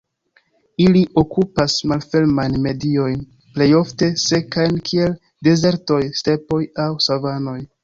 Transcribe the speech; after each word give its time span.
Ili 0.85 1.01
okupas 1.21 1.75
malfermajn 1.91 2.57
mediojn 2.63 3.21
plej 3.59 3.69
ofte 3.81 4.09
sekajn, 4.25 4.83
kiel 4.89 5.15
dezertoj, 5.51 6.01
stepoj 6.23 6.63
aŭ 6.89 6.91
savanoj. 7.11 7.59